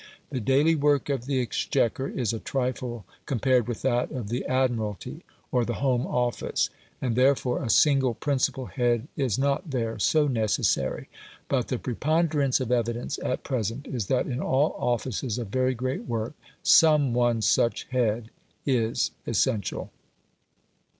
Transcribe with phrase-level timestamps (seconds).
[0.31, 5.23] The daily work of the Exchequer is a trifle compared with that of the Admiralty
[5.51, 11.07] or the Home Office, and therefore a single principal head is not there so necessary.
[11.47, 16.05] But the preponderance of evidence at present is that in all offices of very great
[16.07, 16.33] work
[16.63, 18.31] some one such head
[18.65, 19.91] is essential.